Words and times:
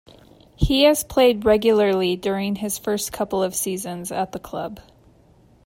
He 0.55 0.85
has 0.85 1.03
played 1.03 1.45
regularly 1.45 2.15
during 2.15 2.55
his 2.55 2.79
first 2.79 3.11
couple 3.11 3.43
of 3.43 3.53
seasons 3.53 4.11
at 4.11 4.31
the 4.31 4.39
club. 4.39 4.79